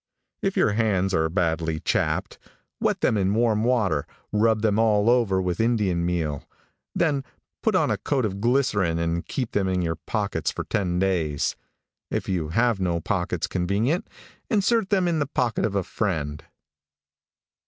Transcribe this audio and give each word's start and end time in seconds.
If 0.41 0.57
your 0.57 0.71
hands 0.71 1.13
are 1.13 1.29
badly 1.29 1.79
chapped, 1.79 2.39
wet 2.79 3.01
them 3.01 3.17
in 3.17 3.35
warm 3.35 3.63
water, 3.63 4.07
rub 4.31 4.63
them 4.63 4.79
all 4.79 5.11
over 5.11 5.39
with 5.39 5.59
Indian 5.59 6.03
meal, 6.03 6.43
then 6.95 7.23
put 7.61 7.75
on 7.75 7.91
a 7.91 7.97
coat 7.99 8.25
of 8.25 8.41
glycerine 8.41 8.97
and 8.97 9.23
keep 9.27 9.51
them 9.51 9.67
in 9.67 9.83
your 9.83 9.97
pockets 9.97 10.49
for 10.49 10.63
ten 10.63 10.97
days. 10.97 11.55
If 12.09 12.27
you 12.27 12.49
have 12.49 12.79
no 12.79 12.99
pockets 12.99 13.45
convenient, 13.45 14.07
insert 14.49 14.89
them 14.89 15.07
in 15.07 15.19
the 15.19 15.27
pocket 15.27 15.65
of 15.67 15.75
a 15.75 15.83
friend. 15.83 16.43